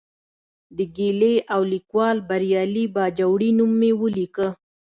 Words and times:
د 0.77 0.79
ګیلې 0.95 1.35
او 1.53 1.61
لیکوال 1.73 2.17
بریالي 2.29 2.85
باجوړي 2.95 3.51
نوم 3.57 3.71
مې 3.79 3.91
ولیکه. 4.01 4.47